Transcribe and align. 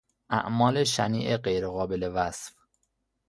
اعمال 0.29 0.83
شنیع 0.83 1.37
غیر 1.37 1.67
قابل 1.67 2.11
وصف 2.15 2.53